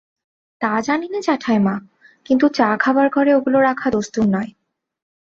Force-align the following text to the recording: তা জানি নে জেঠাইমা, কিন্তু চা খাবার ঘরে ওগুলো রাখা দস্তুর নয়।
তা 0.61 0.71
জানি 0.81 1.07
নে 1.07 1.19
জেঠাইমা, 1.21 1.75
কিন্তু 2.25 2.45
চা 2.49 2.69
খাবার 2.77 3.07
ঘরে 3.09 3.31
ওগুলো 3.33 3.57
রাখা 3.59 3.87
দস্তুর 3.89 4.25
নয়। 4.27 4.51